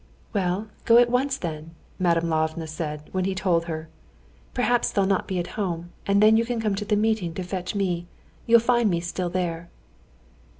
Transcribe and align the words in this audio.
"Well, 0.33 0.67
go 0.85 0.97
at 0.97 1.11
once 1.11 1.37
then," 1.37 1.75
Madame 1.99 2.23
Lvova 2.23 2.67
said, 2.67 3.07
when 3.11 3.25
he 3.25 3.35
told 3.35 3.65
her; 3.65 3.87
"perhaps 4.51 4.89
they'll 4.89 5.05
not 5.05 5.27
be 5.27 5.37
at 5.37 5.45
home, 5.61 5.91
and 6.07 6.23
then 6.23 6.35
you 6.37 6.43
can 6.43 6.59
come 6.59 6.73
to 6.73 6.85
the 6.85 6.95
meeting 6.95 7.35
to 7.35 7.43
fetch 7.43 7.75
me. 7.75 8.07
You'll 8.47 8.61
find 8.61 8.89
me 8.89 8.99
still 8.99 9.29
there." 9.29 9.69